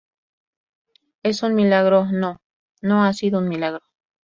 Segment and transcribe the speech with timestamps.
[1.21, 2.07] es un milagro.
[2.11, 2.41] no,
[2.81, 3.83] no ha sido un milagro